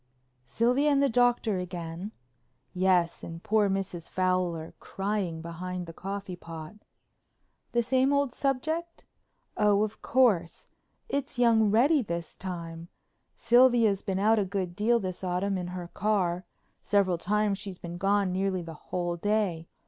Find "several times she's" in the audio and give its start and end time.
16.81-17.77